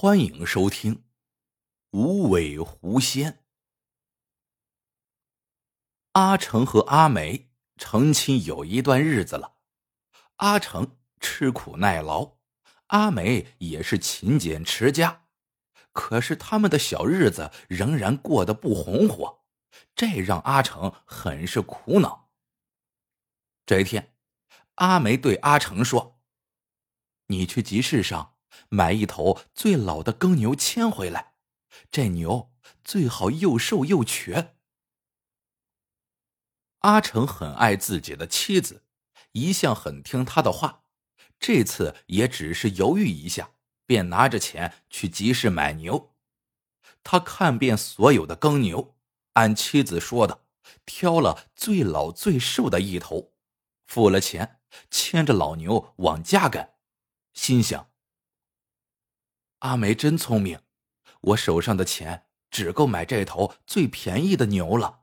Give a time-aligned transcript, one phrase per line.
[0.00, 0.94] 欢迎收听
[1.90, 3.32] 《无尾狐仙》。
[6.12, 9.56] 阿成和阿梅成亲有一段日子了，
[10.36, 12.36] 阿成吃苦耐劳，
[12.86, 15.26] 阿梅也是勤俭持家。
[15.90, 19.42] 可是他们的小日子仍然过得不红火，
[19.96, 22.30] 这让阿成很是苦恼。
[23.66, 24.14] 这一天，
[24.76, 26.20] 阿梅对阿成说
[27.26, 28.36] ：“你去集市上。”
[28.68, 31.34] 买一头最老的耕牛牵回来，
[31.90, 32.50] 这牛
[32.84, 34.56] 最好又瘦又瘸。
[36.80, 38.84] 阿成很爱自己的妻子，
[39.32, 40.84] 一向很听他的话，
[41.40, 43.50] 这次也只是犹豫一下，
[43.84, 46.14] 便拿着钱去集市买牛。
[47.02, 48.96] 他看遍所有的耕牛，
[49.32, 50.42] 按妻子说的，
[50.84, 53.32] 挑了最老最瘦的一头，
[53.86, 56.74] 付了钱，牵着老牛往家赶，
[57.32, 57.90] 心想。
[59.60, 60.60] 阿梅真聪明，
[61.20, 65.00] 我手上的钱只够买这头最便宜的牛了。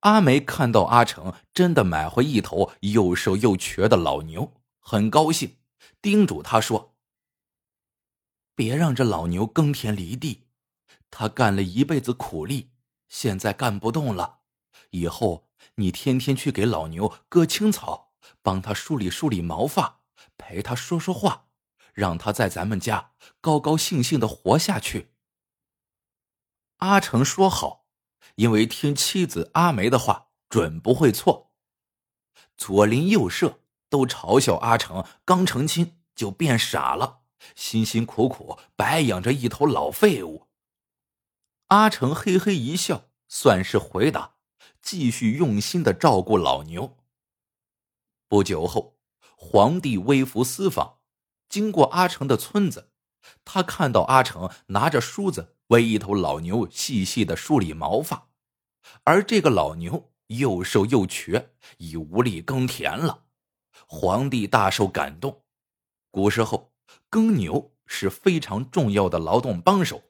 [0.00, 5.58] 阿梅看到阿成真的买回一头又瘦又瘸的老牛，很高兴，
[6.02, 6.96] 叮嘱他说
[8.54, 10.48] ：“别让这老牛耕田犁地，
[11.10, 12.70] 他干了一辈子苦力，
[13.08, 14.40] 现在干不动了。
[14.90, 20.00] 以后你天天去给老牛割青草，帮他梳理梳理毛发，
[20.36, 21.46] 陪他说说话。”
[21.98, 23.10] 让他在咱们家
[23.40, 25.14] 高高兴兴的活下去。
[26.76, 27.86] 阿成说好，
[28.36, 31.50] 因为听妻子阿梅的话，准不会错。
[32.56, 37.22] 左邻右舍都嘲笑阿成刚成亲就变傻了，
[37.56, 40.46] 辛辛苦苦白养着一头老废物。
[41.66, 44.36] 阿成嘿嘿一笑，算是回答，
[44.80, 46.96] 继续用心的照顾老牛。
[48.28, 49.00] 不久后，
[49.36, 50.97] 皇帝微服私访。
[51.48, 52.90] 经过阿成的村子，
[53.44, 58.28] 他看到阿成拿着梳子为一头老牛细细的梳理毛发，
[59.04, 63.24] 而这个老牛又瘦又瘸，已无力耕田了。
[63.86, 65.42] 皇帝大受感动。
[66.10, 66.72] 古时候，
[67.08, 70.02] 耕牛是非常重要的劳动帮手。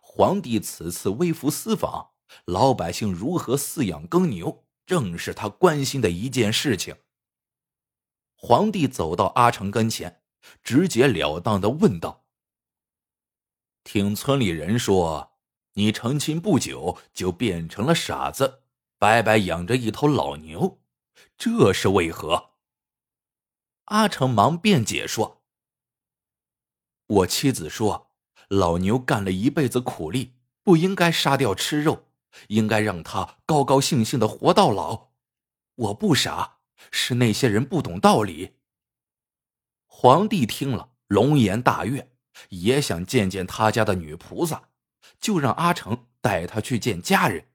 [0.00, 2.10] 皇帝此次微服私访，
[2.44, 6.96] 老百姓如何饲养耕牛，正是他关心的一件事情。
[8.36, 10.22] 皇帝走到阿成跟前。
[10.62, 12.24] 直截了当的问道
[13.84, 15.32] ：“听村里人说，
[15.74, 18.62] 你成亲不久就变成了傻子，
[18.98, 20.80] 白白养着一头老牛，
[21.36, 22.50] 这是为何？”
[23.86, 25.42] 阿成忙辩解说
[27.06, 28.10] ：“我妻子说，
[28.48, 32.06] 老牛干了一辈子苦力，不应该杀掉吃肉，
[32.48, 35.08] 应该让他高高兴兴的活到老。
[35.74, 36.58] 我不傻，
[36.90, 38.56] 是那些人不懂道理。”
[39.96, 42.10] 皇帝听了，龙颜大悦，
[42.50, 44.68] 也想见见他家的女菩萨，
[45.20, 47.46] 就让阿成带他去见家人。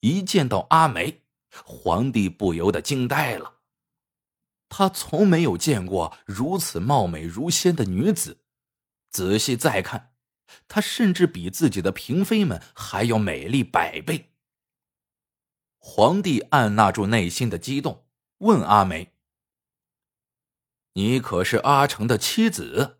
[0.00, 1.22] 一见到阿梅，
[1.64, 3.58] 皇帝不由得惊呆了。
[4.70, 8.38] 他从没有见过如此貌美如仙的女子，
[9.10, 10.14] 仔细再看，
[10.66, 14.32] 她甚至比自己的嫔妃们还要美丽百倍。
[15.78, 18.06] 皇帝按捺住内心的激动，
[18.38, 19.11] 问阿梅。
[20.94, 22.98] 你可是阿成的妻子，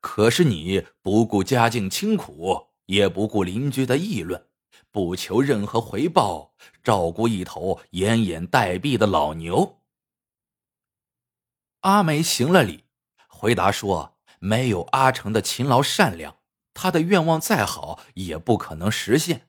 [0.00, 4.48] 可是你不顾家境清苦，也不顾邻居的议论，
[4.90, 9.80] 不求任何回报，照顾一头奄奄待毙的老牛。
[11.80, 12.84] 阿梅行了礼，
[13.28, 16.36] 回答说：“没有阿成的勤劳善良，
[16.74, 19.48] 他的愿望再好也不可能实现。”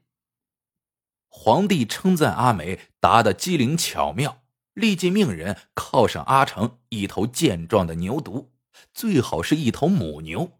[1.27, 4.42] 皇帝称赞阿梅答得机灵巧妙。
[4.73, 8.49] 立即命人犒赏阿成一头健壮的牛犊，
[8.93, 10.59] 最好是一头母牛。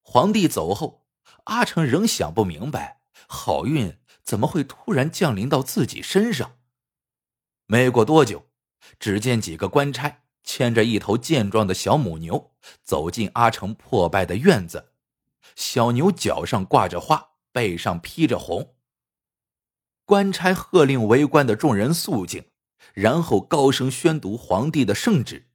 [0.00, 1.06] 皇帝走后，
[1.44, 6.58] 阿成仍想不明白，好运怎么会突然降临到自己身上。
[7.66, 8.46] 没过多久，
[8.98, 12.52] 只见几个官差牵着一头健壮的小母牛
[12.82, 14.92] 走进阿成破败的院子。
[15.56, 18.76] 小牛脚上挂着花，背上披着红。
[20.04, 22.44] 官差喝令围观的众人肃静。
[22.92, 25.48] 然后高声宣读皇帝的圣旨，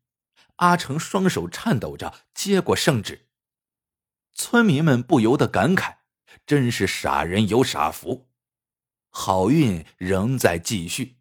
[0.55, 3.27] 阿成双手颤抖着接过圣旨。
[4.33, 5.97] 村民们不由得感慨
[6.47, 8.29] ：“真是傻人有傻福，
[9.09, 11.17] 好运仍在继续。”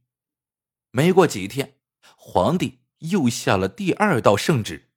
[0.90, 1.74] 没过几天，
[2.16, 4.90] 皇帝又下了第二道圣旨，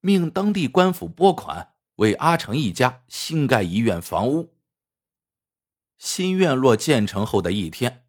[0.00, 4.54] 命当地官府拨款为阿成一家新盖一院房屋。
[5.96, 8.03] 新院落建成后的一天。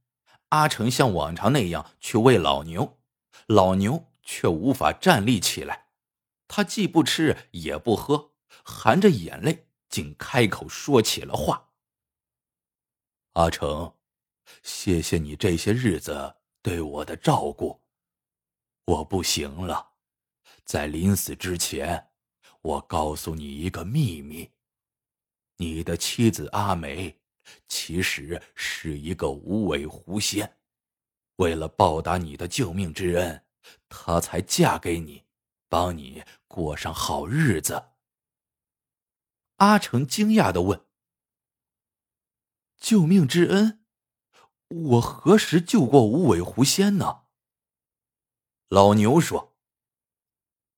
[0.56, 2.98] 阿成像往常那样去喂老牛，
[3.48, 5.88] 老牛却无法站立起来。
[6.48, 8.32] 他既不吃也不喝，
[8.64, 11.72] 含着眼泪，竟开口说起了话
[13.34, 13.96] ：“阿成，
[14.64, 17.82] 谢谢你这些日子对我的照顾。
[18.86, 19.90] 我不行了，
[20.64, 22.12] 在临死之前，
[22.62, 24.52] 我告诉你一个秘密：
[25.58, 27.20] 你的妻子阿梅，
[27.68, 30.58] 其实是一个无尾狐仙。
[31.38, 33.46] 为了报答你的救命之恩，
[33.90, 35.24] 她才嫁给你。”
[35.68, 37.90] 帮你过上好日子。
[39.58, 40.86] 阿成惊讶的问
[42.78, 43.84] ：“救命之恩，
[44.68, 47.24] 我何时救过无尾狐仙呢？”
[48.70, 49.58] 老牛说：“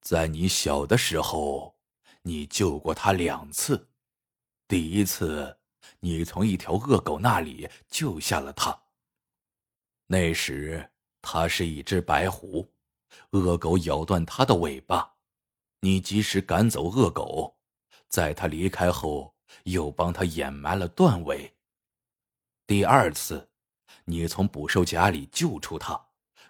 [0.02, 1.78] 在你小的时候，
[2.24, 3.90] 你救过他两次。
[4.68, 5.60] 第一次，
[6.00, 8.78] 你从一条恶狗那里救下了他。
[10.08, 10.90] 那时，
[11.22, 12.72] 他是一只白狐。”
[13.32, 15.16] 恶狗咬断他的尾巴，
[15.80, 17.58] 你及时赶走恶狗，
[18.10, 21.56] 在他离开后又帮他掩埋了断尾。
[22.68, 23.50] 第二次，
[24.04, 26.00] 你从捕兽夹里救出他，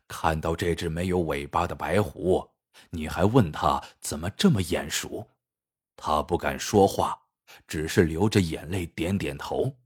[0.08, 2.50] 看到这只没有尾巴的白狐，
[2.90, 5.30] 你还问他怎么这么眼熟，
[5.96, 7.27] 他不敢说话，
[7.68, 9.78] 只是流着眼泪点点头。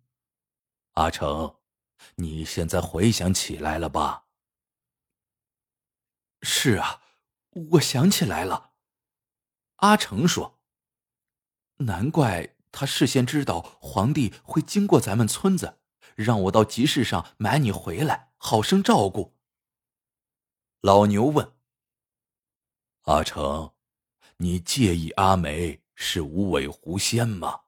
[0.93, 1.57] 阿成，
[2.15, 4.25] 你现在回想起来了吧？
[6.41, 7.01] 是啊，
[7.51, 8.71] 我想起来了。
[9.77, 10.59] 阿成说
[11.85, 15.79] ：“难怪他事先知道皇帝会经过咱们村子，
[16.15, 19.37] 让我到集市上买你回来，好生照顾。”
[20.81, 21.53] 老牛问
[23.05, 23.73] ：“阿成，
[24.37, 27.61] 你介意阿梅是无尾狐仙吗？”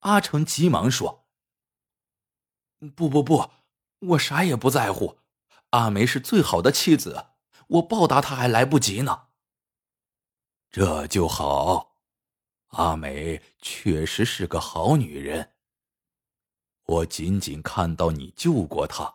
[0.00, 1.28] 阿成急忙说
[2.96, 3.50] ：“不不不，
[4.00, 5.20] 我啥也不在乎。”
[5.70, 7.26] 阿梅是最好的妻子，
[7.68, 9.28] 我报答她还来不及呢。
[10.70, 11.96] 这就好，
[12.68, 15.52] 阿梅确实是个好女人。
[16.84, 19.14] 我仅仅看到你救过她，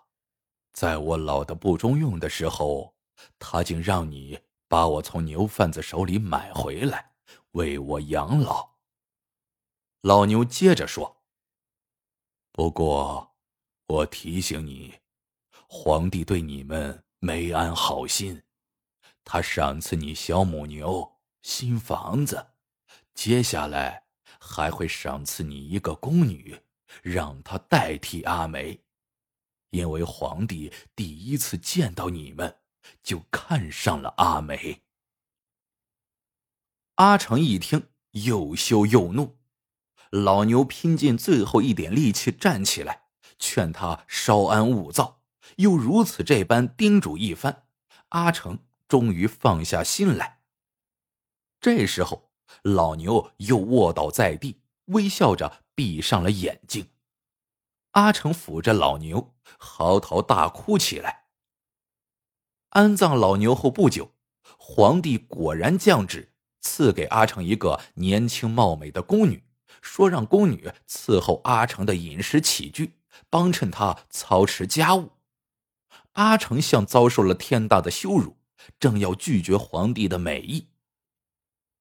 [0.74, 2.96] 在我老的不中用的时候，
[3.40, 7.13] 她竟让你把我从牛贩子手里买回来，
[7.54, 8.74] 为我养老。
[10.02, 11.24] 老牛接着说
[12.54, 13.36] ：“不过，
[13.88, 14.94] 我提醒你。”
[15.68, 18.44] 皇帝对你们没安好心，
[19.24, 22.54] 他赏赐你小母牛、新房子，
[23.16, 24.06] 接下来
[24.40, 26.62] 还会赏赐你一个宫女，
[27.02, 28.80] 让她代替阿梅，
[29.72, 32.60] 因为皇帝第一次见到你们，
[33.02, 34.83] 就看上了阿梅。
[36.96, 39.38] 阿成一听，又羞又怒，
[40.12, 43.06] 老牛拼尽最后一点力气站起来，
[43.40, 45.22] 劝他稍安勿躁。
[45.58, 47.66] 又如此这般叮嘱一番，
[48.10, 50.42] 阿成终于放下心来。
[51.60, 52.32] 这时候，
[52.62, 56.92] 老牛又卧倒在地，微笑着闭上了眼睛。
[57.92, 61.26] 阿成抚着老牛，嚎啕大哭起来。
[62.70, 64.14] 安葬老牛后不久，
[64.58, 66.33] 皇帝果然降旨
[66.64, 69.44] 赐给阿成一个年轻貌美的宫女，
[69.82, 72.94] 说让宫女伺候阿成的饮食起居，
[73.30, 75.12] 帮衬他操持家务。
[76.14, 78.38] 阿成像遭受了天大的羞辱，
[78.80, 80.70] 正要拒绝皇帝的美意。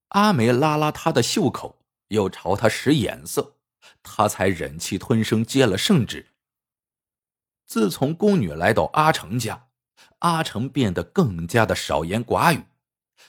[0.08, 1.78] 阿梅拉拉他的袖口，
[2.08, 3.56] 又朝他使眼色，
[4.02, 6.32] 他才忍气吞声接了圣旨。
[7.66, 9.68] 自从宫女来到阿成家，
[10.18, 12.64] 阿成变得更加的少言寡语。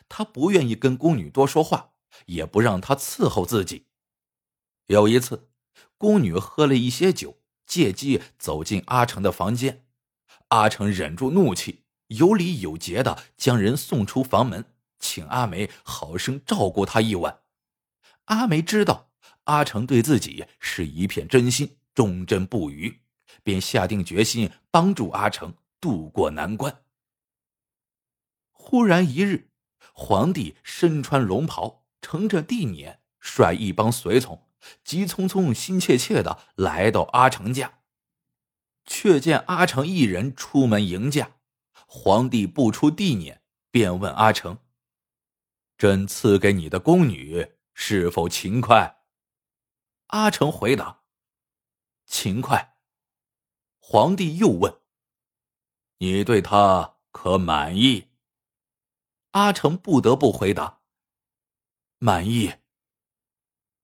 [0.09, 1.93] 他不愿意跟宫女多说话，
[2.27, 3.87] 也不让她伺候自己。
[4.87, 5.49] 有一次，
[5.97, 9.85] 宫女喝了一些酒，借机走进阿成的房间。
[10.49, 14.65] 阿成忍住怒气，有礼有节的将人送出房门，
[14.99, 17.39] 请阿梅好生照顾他一晚。
[18.25, 19.11] 阿梅知道
[19.45, 23.01] 阿成对自己是一片真心，忠贞不渝，
[23.41, 26.83] 便下定决心帮助阿成渡过难关。
[28.51, 29.51] 忽然一日，
[29.93, 34.47] 皇帝身穿龙袍，乘着地辇，率一帮随从，
[34.83, 37.79] 急匆匆、心切切的来到阿成家。
[38.85, 41.37] 却见阿成一人出门迎驾，
[41.71, 43.37] 皇帝不出地辇，
[43.71, 44.57] 便问阿成
[45.77, 49.03] ：“朕赐给你的宫女是否勤快？”
[50.07, 51.03] 阿成回答
[52.05, 52.75] ：“勤快。”
[53.79, 54.81] 皇帝又问
[55.99, 58.09] ：“你对她可满意？”
[59.33, 60.81] 阿成不得不回答
[61.99, 62.55] ：“满意。”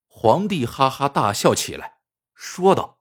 [0.08, 2.02] 皇帝哈哈大笑起来，
[2.34, 3.00] 说道：“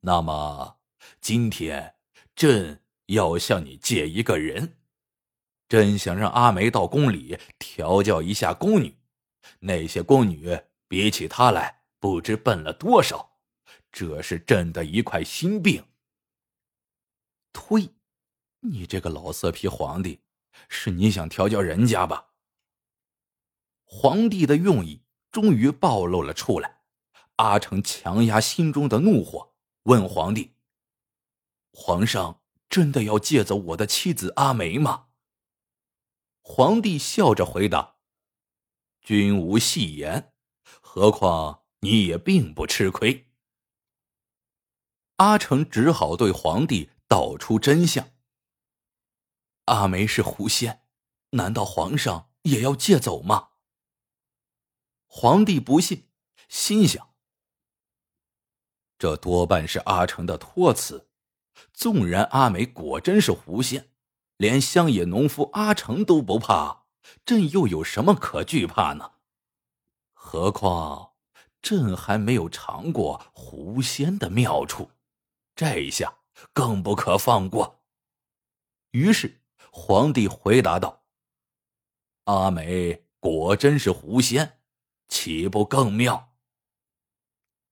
[0.00, 0.78] 那么。”
[1.20, 1.96] 今天，
[2.34, 4.78] 朕要向你借一个人。
[5.68, 8.98] 朕想让阿梅到宫里调教一下宫女，
[9.60, 10.58] 那些宫女
[10.88, 13.38] 比起她来，不知笨了多少。
[13.90, 15.86] 这是朕的一块心病。
[17.52, 17.94] 呸！
[18.60, 20.20] 你这个老色批皇帝，
[20.68, 22.30] 是你想调教人家吧？
[23.84, 26.82] 皇帝的用意终于暴露了出来。
[27.36, 30.54] 阿成强压心中的怒火，问皇帝
[31.74, 35.06] ：“皇上真的要借走我的妻子阿梅吗？”
[36.42, 37.96] 皇帝笑着回答
[39.02, 40.32] ：“君无戏言，
[40.80, 43.32] 何况你也并不吃亏。”
[45.18, 48.08] 阿成只好对皇帝道出真相
[49.66, 50.82] ：“阿梅是狐仙，
[51.30, 53.50] 难道皇上也要借走吗？”
[55.06, 56.08] 皇帝不信，
[56.48, 57.14] 心想。
[58.98, 61.08] 这多半是阿成的托词。
[61.72, 63.90] 纵然阿梅果真是狐仙，
[64.36, 66.86] 连乡野农夫阿成都不怕，
[67.24, 69.12] 朕又有什么可惧怕呢？
[70.12, 71.12] 何况
[71.62, 74.90] 朕还没有尝过狐仙的妙处，
[75.54, 76.18] 这一下
[76.52, 77.84] 更不可放过。
[78.90, 79.43] 于是
[79.76, 81.04] 皇帝回答道
[82.26, 84.60] ：“阿梅果真是狐仙，
[85.08, 86.36] 岂不更妙？”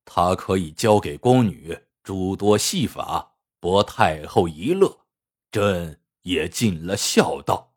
[0.05, 5.07] 他可以教给宫女诸多戏法，博太后一乐，
[5.53, 7.77] 朕也尽了孝道。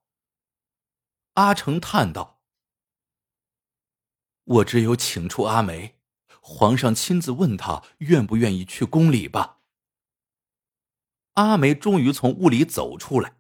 [1.36, 2.42] 阿成叹道
[4.44, 6.00] ：“我只有请出阿梅，
[6.42, 9.60] 皇上亲自问他愿不愿意去宫里吧。”
[11.34, 13.38] 阿梅终于从屋里走出来，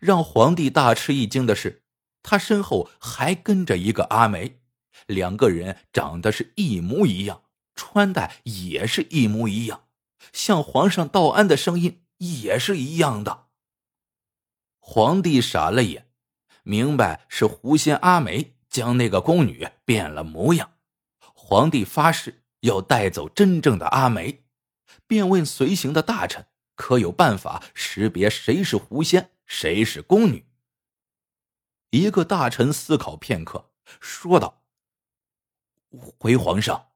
[0.00, 1.82] 让皇帝大吃一惊的是，
[2.22, 4.60] 他身后还跟着一个阿梅，
[5.06, 7.42] 两个人长得是一模一样。
[7.74, 9.84] 穿戴也是一模一样，
[10.32, 13.46] 向皇上道安的声音也是一样的。
[14.78, 16.08] 皇帝傻了眼，
[16.62, 20.72] 明白是狐仙阿梅将那个宫女变了模样。
[21.18, 24.44] 皇帝发誓要带走真正的阿梅，
[25.06, 26.46] 便问随行的大臣
[26.76, 30.46] ：“可有办法识别谁是狐仙，谁是宫女？”
[31.90, 33.70] 一个大臣思考片刻，
[34.00, 34.62] 说道
[36.18, 36.90] ：“回皇上。”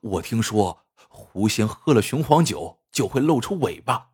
[0.00, 4.12] 我听说狐仙喝了雄黄酒就会露出尾巴，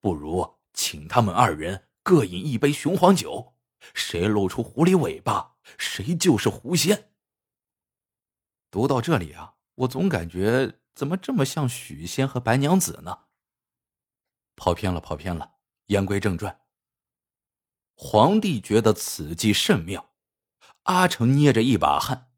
[0.00, 3.54] 不如请他们二人各饮一杯雄黄酒，
[3.94, 7.10] 谁露出狐狸尾巴，谁就是狐仙。
[8.70, 13.26] 读到这里啊，我总感觉怎么这么像许仙和白娘子呢？
[14.54, 15.54] 跑偏了，跑偏了。
[15.86, 16.60] 言归正传，
[18.00, 20.10] 皇帝觉得此计甚妙，
[20.84, 22.28] 阿成捏着一把汗。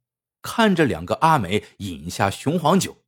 [0.41, 3.05] 看着两个阿美饮下雄黄酒。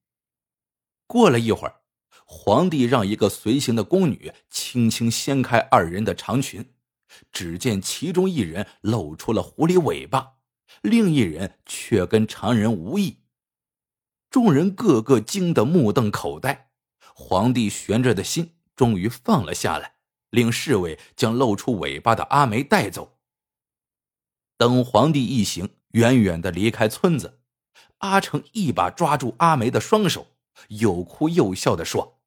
[1.06, 1.80] 过了一会儿，
[2.26, 6.74] 皇帝让一个随行的宫女轻轻掀开二人的长裙，
[7.32, 10.34] 只见其中一人露出了狐狸尾巴，
[10.82, 13.20] 另一人却跟常人无异。
[14.28, 16.70] 众人个个惊得目瞪口呆，
[17.14, 19.94] 皇帝悬着的心终于放了下来，
[20.32, 23.16] 令侍卫将露出尾巴的阿梅带走。
[24.58, 25.76] 等皇帝一行。
[25.92, 27.42] 远远的离开村子，
[27.98, 30.28] 阿成一把抓住阿梅的双手，
[30.68, 32.22] 又哭又笑的说：“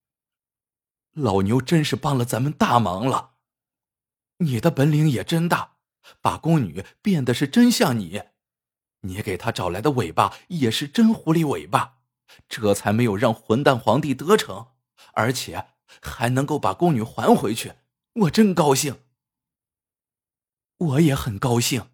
[1.13, 3.37] 老牛真是帮了咱们大忙了，
[4.37, 5.77] 你的本领也真大，
[6.21, 8.21] 把宫女变得是真像你，
[9.01, 12.01] 你给他找来的尾巴也是真狐狸尾巴，
[12.47, 14.73] 这才没有让混蛋皇帝得逞，
[15.13, 15.69] 而且
[16.03, 17.73] 还能够把宫女还回去，
[18.15, 19.03] 我真高兴。
[20.77, 21.91] 我也很高兴。”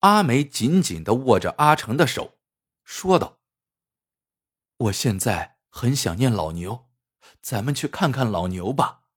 [0.00, 2.38] 阿梅紧紧的握着阿成的手，
[2.84, 3.40] 说道
[4.78, 6.88] ：“我现在很想念老牛，
[7.40, 9.08] 咱们去看看老牛吧。”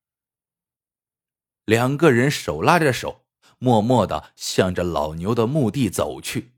[1.66, 3.28] 两个人手拉着手，
[3.60, 6.56] 默默的向着老牛的墓地走去。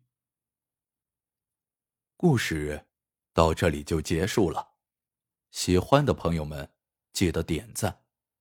[2.16, 2.88] 故事
[3.34, 4.76] 到这里就结束了，
[5.52, 6.74] 喜欢的朋友们
[7.12, 8.03] 记得点赞、